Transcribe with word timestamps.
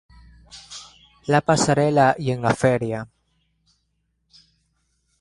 La 1.27 1.41
Pasarela" 1.41 2.15
y 2.17 2.31
"En 2.31 2.41
la 2.41 2.55
Feria. 2.55 3.07